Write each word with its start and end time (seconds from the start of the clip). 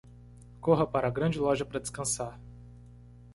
Corra 0.61 0.87
para 0.87 1.07
a 1.07 1.11
grande 1.11 1.37
loja 1.37 1.63
para 1.63 1.79
descansar 1.79 2.39